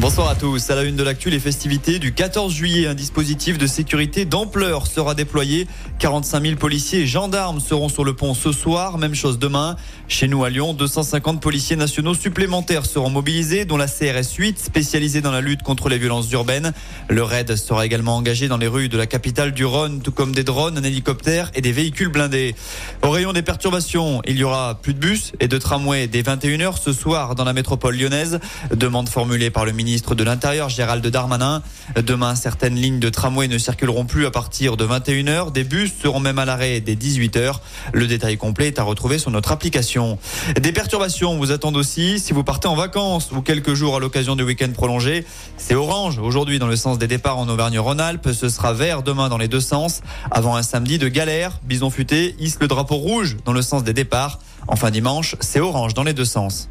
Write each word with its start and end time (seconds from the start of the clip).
Bonsoir 0.00 0.30
à 0.30 0.34
tous. 0.34 0.70
À 0.70 0.76
la 0.76 0.84
une 0.84 0.96
de 0.96 1.02
l'actu, 1.02 1.28
les 1.28 1.38
festivités 1.38 1.98
du 1.98 2.14
14 2.14 2.54
juillet, 2.54 2.86
un 2.86 2.94
dispositif 2.94 3.58
de 3.58 3.66
sécurité 3.66 4.24
d'ampleur 4.24 4.86
sera 4.86 5.14
déployé. 5.14 5.66
45 5.98 6.42
000 6.42 6.56
policiers 6.56 7.00
et 7.00 7.06
gendarmes 7.06 7.60
seront 7.60 7.90
sur 7.90 8.02
le 8.02 8.16
pont 8.16 8.32
ce 8.32 8.50
soir. 8.50 8.96
Même 8.96 9.14
chose 9.14 9.38
demain. 9.38 9.76
Chez 10.08 10.26
nous 10.26 10.42
à 10.42 10.48
Lyon, 10.48 10.72
250 10.72 11.42
policiers 11.42 11.76
nationaux 11.76 12.14
supplémentaires 12.14 12.86
seront 12.86 13.10
mobilisés, 13.10 13.66
dont 13.66 13.76
la 13.76 13.88
CRS 13.88 14.36
8, 14.38 14.58
spécialisée 14.58 15.20
dans 15.20 15.32
la 15.32 15.42
lutte 15.42 15.62
contre 15.62 15.90
les 15.90 15.98
violences 15.98 16.32
urbaines. 16.32 16.72
Le 17.10 17.22
RAID 17.22 17.54
sera 17.56 17.84
également 17.84 18.16
engagé 18.16 18.48
dans 18.48 18.56
les 18.56 18.68
rues 18.68 18.88
de 18.88 18.96
la 18.96 19.06
capitale 19.06 19.52
du 19.52 19.66
Rhône, 19.66 20.00
tout 20.00 20.12
comme 20.12 20.34
des 20.34 20.44
drones, 20.44 20.78
un 20.78 20.82
hélicoptère 20.82 21.50
et 21.54 21.60
des 21.60 21.72
véhicules 21.72 22.08
blindés. 22.08 22.54
Au 23.02 23.10
rayon 23.10 23.34
des 23.34 23.42
perturbations, 23.42 24.22
il 24.26 24.38
y 24.38 24.44
aura 24.44 24.80
plus 24.80 24.94
de 24.94 24.98
bus 24.98 25.32
et 25.40 25.46
de 25.46 25.58
tramways 25.58 26.06
dès 26.06 26.22
21h 26.22 26.80
ce 26.82 26.94
soir 26.94 27.34
dans 27.34 27.44
la 27.44 27.52
métropole 27.52 27.98
lyonnaise. 27.98 28.40
Demande 28.74 29.10
formulée 29.10 29.50
par 29.50 29.66
le 29.66 29.72
ministre 29.72 29.89
de 29.90 30.24
l'Intérieur 30.24 30.68
Gérald 30.68 31.04
Darmanin. 31.04 31.62
Demain, 31.96 32.36
certaines 32.36 32.76
lignes 32.76 33.00
de 33.00 33.08
tramway 33.08 33.48
ne 33.48 33.58
circuleront 33.58 34.04
plus 34.04 34.24
à 34.24 34.30
partir 34.30 34.76
de 34.76 34.86
21h. 34.86 35.50
Des 35.50 35.64
bus 35.64 35.92
seront 36.00 36.20
même 36.20 36.38
à 36.38 36.44
l'arrêt 36.44 36.80
dès 36.80 36.94
18h. 36.94 37.56
Le 37.92 38.06
détail 38.06 38.36
complet 38.36 38.68
est 38.68 38.78
à 38.78 38.84
retrouver 38.84 39.18
sur 39.18 39.32
notre 39.32 39.50
application. 39.50 40.18
Des 40.60 40.70
perturbations 40.70 41.36
vous 41.36 41.50
attendent 41.50 41.76
aussi 41.76 42.20
si 42.20 42.32
vous 42.32 42.44
partez 42.44 42.68
en 42.68 42.76
vacances 42.76 43.32
ou 43.32 43.42
quelques 43.42 43.74
jours 43.74 43.96
à 43.96 44.00
l'occasion 44.00 44.36
du 44.36 44.44
week-end 44.44 44.70
prolongé. 44.72 45.26
C'est 45.56 45.74
orange 45.74 46.18
aujourd'hui 46.18 46.60
dans 46.60 46.68
le 46.68 46.76
sens 46.76 46.98
des 46.98 47.08
départs 47.08 47.38
en 47.38 47.48
Auvergne-Rhône-Alpes. 47.48 48.28
Ce 48.32 48.48
sera 48.48 48.72
vert 48.72 49.02
demain 49.02 49.28
dans 49.28 49.38
les 49.38 49.48
deux 49.48 49.60
sens. 49.60 50.02
Avant 50.30 50.54
un 50.54 50.62
samedi 50.62 50.98
de 50.98 51.08
galère, 51.08 51.58
Bison 51.64 51.90
Futé 51.90 52.36
hisse 52.38 52.58
le 52.60 52.68
drapeau 52.68 52.94
rouge 52.94 53.38
dans 53.44 53.52
le 53.52 53.62
sens 53.62 53.82
des 53.82 53.92
départs. 53.92 54.38
Enfin 54.68 54.92
dimanche, 54.92 55.34
c'est 55.40 55.58
orange 55.58 55.94
dans 55.94 56.04
les 56.04 56.14
deux 56.14 56.24
sens. 56.24 56.68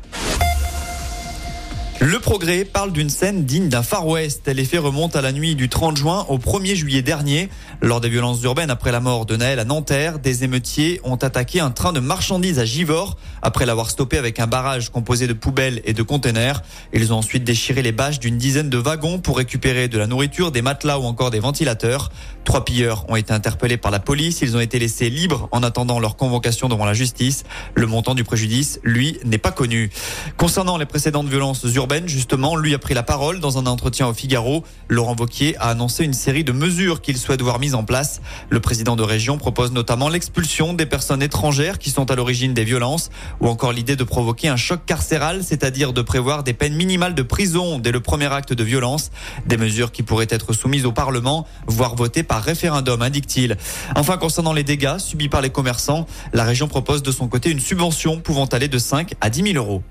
Le 2.02 2.18
progrès 2.18 2.64
parle 2.64 2.94
d'une 2.94 3.10
scène 3.10 3.44
digne 3.44 3.68
d'un 3.68 3.84
Far 3.84 4.08
West. 4.08 4.48
Les 4.48 4.64
faits 4.64 4.80
remontent 4.80 5.20
à 5.20 5.22
la 5.22 5.34
nuit 5.34 5.56
du 5.56 5.68
30 5.68 5.98
juin 5.98 6.26
au 6.30 6.38
1er 6.38 6.74
juillet 6.74 7.02
dernier. 7.02 7.50
Lors 7.82 8.00
des 8.00 8.08
violences 8.08 8.42
urbaines 8.42 8.70
après 8.70 8.94
la 8.94 9.02
mort 9.02 9.26
de 9.26 9.36
Naël 9.36 9.60
à 9.60 9.66
Nanterre, 9.66 10.18
des 10.18 10.46
émeutiers 10.46 11.02
ont 11.04 11.18
attaqué 11.18 11.60
un 11.60 11.72
train 11.72 11.92
de 11.92 12.00
marchandises 12.00 12.58
à 12.58 12.64
Givors 12.64 13.18
après 13.42 13.66
l'avoir 13.66 13.90
stoppé 13.90 14.18
avec 14.18 14.40
un 14.40 14.48
barrage 14.48 14.92
composé 14.92 15.28
de 15.28 15.34
poubelles 15.34 15.82
et 15.84 15.92
de 15.92 16.02
containers. 16.02 16.64
Ils 16.94 17.12
ont 17.12 17.18
ensuite 17.18 17.44
déchiré 17.44 17.82
les 17.82 17.92
bâches 17.92 18.20
d'une 18.20 18.38
dizaine 18.38 18.70
de 18.70 18.78
wagons 18.78 19.20
pour 19.20 19.36
récupérer 19.36 19.90
de 19.90 19.98
la 19.98 20.08
nourriture, 20.08 20.54
des 20.54 20.62
matelas 20.62 21.00
ou 21.00 21.04
encore 21.04 21.32
des 21.32 21.42
ventilateurs. 21.42 22.12
Trois 22.46 22.64
pilleurs 22.64 23.04
ont 23.10 23.18
été 23.18 23.34
interpellés 23.34 23.76
par 23.76 23.92
la 23.92 24.00
police. 24.00 24.40
Ils 24.42 24.56
ont 24.56 24.62
été 24.62 24.80
laissés 24.80 25.10
libres 25.10 25.50
en 25.52 25.64
attendant 25.64 26.00
leur 26.00 26.16
convocation 26.16 26.70
devant 26.70 26.86
la 26.86 26.94
justice. 26.94 27.44
Le 27.76 27.88
montant 27.88 28.16
du 28.16 28.24
préjudice, 28.24 28.80
lui, 28.84 29.20
n'est 29.26 29.38
pas 29.38 29.52
connu. 29.52 29.92
Concernant 30.38 30.78
les 30.78 30.86
précédentes 30.86 31.28
violences 31.28 31.66
urbaines, 31.76 31.89
justement, 32.06 32.56
lui 32.56 32.76
a 32.76 32.80
pris 32.80 32.94
la 32.94 33.04
parole 33.04 33.40
dans 33.40 33.58
un 33.58 33.66
entretien 33.66 34.08
au 34.08 34.14
Figaro. 34.14 34.64
Laurent 34.90 35.16
Vauquier 35.16 35.58
a 35.58 35.70
annoncé 35.70 36.04
une 36.04 36.14
série 36.14 36.44
de 36.44 36.52
mesures 36.52 37.02
qu'il 37.02 37.18
souhaite 37.18 37.42
voir 37.42 37.60
mises 37.60 37.74
en 37.74 37.84
place. 37.84 38.22
Le 38.50 38.60
président 38.60 38.96
de 38.96 39.02
région 39.02 39.38
propose 39.38 39.72
notamment 39.72 40.08
l'expulsion 40.08 40.74
des 40.74 40.86
personnes 40.86 41.24
étrangères 41.24 41.80
qui 41.80 41.90
sont 41.90 42.12
à 42.12 42.16
l'origine 42.16 42.54
des 42.54 42.64
violences 42.64 43.10
ou 43.42 43.48
encore 43.48 43.74
l'idée 43.74 43.96
de 43.96 44.04
provoquer 44.04 44.50
un 44.50 44.56
choc 44.56 44.86
carcéral, 44.86 45.44
c'est-à-dire 45.44 45.92
de 45.92 46.02
prévoir 46.02 46.44
des 46.44 46.54
peines 46.54 46.76
minimales 46.76 47.16
de 47.16 47.24
prison 47.24 47.80
dès 47.80 47.92
le 47.92 48.02
premier 48.02 48.32
acte 48.32 48.54
de 48.54 48.64
violence. 48.64 49.10
Des 49.48 49.58
mesures 49.58 49.92
qui 49.92 50.04
pourraient 50.04 50.28
être 50.30 50.54
soumises 50.54 50.86
au 50.86 50.92
Parlement, 50.92 51.48
voire 51.66 51.96
votées 51.96 52.24
par 52.24 52.44
référendum, 52.44 53.02
indique-t-il. 53.02 53.58
Enfin, 53.96 54.18
concernant 54.18 54.54
les 54.54 54.64
dégâts 54.64 55.00
subis 55.00 55.30
par 55.30 55.42
les 55.42 55.50
commerçants, 55.50 56.06
la 56.34 56.44
région 56.44 56.68
propose 56.68 57.02
de 57.02 57.12
son 57.12 57.28
côté 57.28 57.50
une 57.50 57.60
subvention 57.60 58.20
pouvant 58.20 58.46
aller 58.46 58.68
de 58.68 58.78
5 58.78 59.16
à 59.22 59.32
10 59.32 59.54
000 59.54 59.56
euros. 59.56 59.82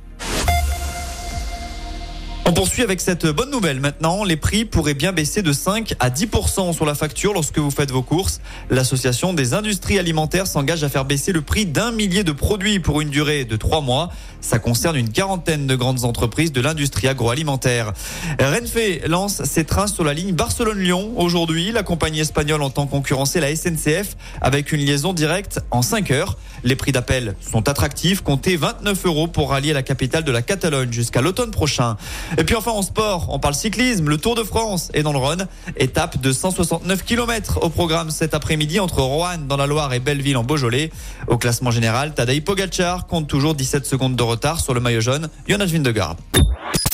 On 2.48 2.54
poursuit 2.54 2.82
avec 2.82 3.02
cette 3.02 3.26
bonne 3.26 3.50
nouvelle 3.50 3.78
maintenant. 3.78 4.24
Les 4.24 4.38
prix 4.38 4.64
pourraient 4.64 4.94
bien 4.94 5.12
baisser 5.12 5.42
de 5.42 5.52
5 5.52 5.92
à 6.00 6.08
10% 6.08 6.72
sur 6.72 6.86
la 6.86 6.94
facture 6.94 7.34
lorsque 7.34 7.58
vous 7.58 7.70
faites 7.70 7.90
vos 7.90 8.00
courses. 8.00 8.40
L'association 8.70 9.34
des 9.34 9.52
industries 9.52 9.98
alimentaires 9.98 10.46
s'engage 10.46 10.82
à 10.82 10.88
faire 10.88 11.04
baisser 11.04 11.32
le 11.32 11.42
prix 11.42 11.66
d'un 11.66 11.92
millier 11.92 12.24
de 12.24 12.32
produits 12.32 12.80
pour 12.80 13.02
une 13.02 13.10
durée 13.10 13.44
de 13.44 13.54
3 13.56 13.82
mois. 13.82 14.08
Ça 14.40 14.58
concerne 14.58 14.96
une 14.96 15.10
quarantaine 15.10 15.66
de 15.66 15.76
grandes 15.76 16.06
entreprises 16.06 16.50
de 16.50 16.62
l'industrie 16.62 17.06
agroalimentaire. 17.06 17.92
Renfe 18.40 19.06
lance 19.06 19.44
ses 19.44 19.64
trains 19.64 19.86
sur 19.86 20.04
la 20.04 20.14
ligne 20.14 20.32
Barcelone-Lyon. 20.32 21.12
Aujourd'hui, 21.16 21.70
la 21.70 21.82
compagnie 21.82 22.20
espagnole 22.20 22.62
entend 22.62 22.86
concurrencer 22.86 23.40
la 23.40 23.54
SNCF 23.54 24.16
avec 24.40 24.72
une 24.72 24.80
liaison 24.80 25.12
directe 25.12 25.60
en 25.70 25.82
5 25.82 26.10
heures. 26.12 26.38
Les 26.64 26.76
prix 26.76 26.92
d'appel 26.92 27.34
sont 27.42 27.68
attractifs, 27.68 28.22
comptez 28.22 28.56
29 28.56 29.04
euros 29.04 29.28
pour 29.28 29.50
rallier 29.50 29.74
la 29.74 29.82
capitale 29.82 30.24
de 30.24 30.32
la 30.32 30.40
Catalogne 30.40 30.92
jusqu'à 30.92 31.20
l'automne 31.20 31.50
prochain. 31.50 31.98
Et 32.38 32.44
puis 32.44 32.54
enfin 32.54 32.70
en 32.70 32.82
sport, 32.82 33.26
on 33.30 33.40
parle 33.40 33.54
cyclisme, 33.54 34.08
le 34.08 34.16
Tour 34.16 34.36
de 34.36 34.44
France 34.44 34.90
est 34.94 35.02
dans 35.02 35.12
le 35.12 35.18
Rhône. 35.18 35.48
Étape 35.76 36.20
de 36.20 36.30
169 36.30 37.04
km 37.04 37.58
au 37.62 37.68
programme 37.68 38.10
cet 38.10 38.32
après-midi 38.32 38.78
entre 38.78 39.02
Roanne 39.02 39.48
dans 39.48 39.56
la 39.56 39.66
Loire 39.66 39.92
et 39.92 39.98
Belleville 39.98 40.36
en 40.36 40.44
Beaujolais. 40.44 40.92
Au 41.26 41.36
classement 41.36 41.72
général, 41.72 42.14
Tadej 42.14 42.44
Pogacar 42.44 43.08
compte 43.08 43.26
toujours 43.26 43.56
17 43.56 43.84
secondes 43.84 44.14
de 44.14 44.22
retard 44.22 44.60
sur 44.60 44.72
le 44.72 44.78
maillot 44.78 45.00
jaune. 45.00 45.28
Jonas 45.48 45.66
Vindegaard. 45.66 46.14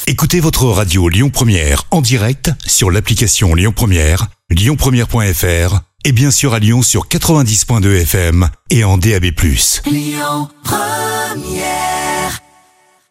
Écoutez 0.06 0.41
votre 0.41 0.65
radio 0.65 1.10
Lyon 1.10 1.28
Première 1.28 1.84
en 1.91 2.00
direct 2.00 2.50
sur 2.66 2.91
l'application 2.91 3.54
Lyon 3.54 3.72
Première, 3.77 4.28
lyonpremière.fr 4.49 5.81
et 6.06 6.12
bien 6.12 6.31
sûr 6.31 6.54
à 6.54 6.59
Lyon 6.59 6.81
sur 6.81 7.06
90.2 7.06 8.00
FM 8.00 8.49
et 8.71 8.83
en 8.84 8.97
DAB+. 8.97 9.27
Lyon 9.91 10.49
Première 10.62 11.94